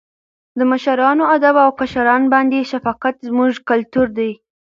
د 0.57 0.59
مشرانو 0.71 1.23
ادب 1.35 1.55
او 1.65 1.69
کشرانو 1.79 2.31
باندې 2.33 2.69
شفقت 2.71 3.15
زموږ 3.27 3.51
کلتور 3.69 4.07
دی. 4.17 4.31